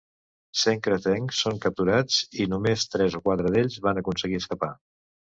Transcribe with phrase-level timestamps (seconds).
[0.59, 4.71] Cent cretencs són capturats i només tres o quatre d'ells van aconseguir escapar.